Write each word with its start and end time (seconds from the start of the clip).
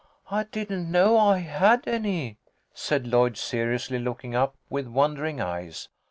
"I 0.31 0.45
didn't 0.45 0.89
know 0.91 1.15
I 1.15 1.37
had 1.37 1.87
any," 1.87 2.39
said 2.73 3.05
Lloyd, 3.05 3.37
seriously, 3.37 3.99
looking 3.99 4.33
up 4.33 4.55
with 4.67 4.87
wondering 4.87 5.39
eyes. 5.39 5.89